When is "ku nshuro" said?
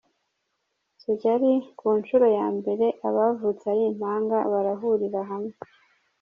1.77-2.27